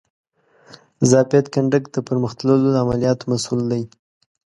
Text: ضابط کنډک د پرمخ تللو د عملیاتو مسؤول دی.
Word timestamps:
ضابط 1.11 1.45
کنډک 1.53 1.83
د 1.93 1.97
پرمخ 2.07 2.31
تللو 2.37 2.67
د 2.73 2.75
عملیاتو 2.85 3.25
مسؤول 3.31 3.61
دی. 3.71 3.83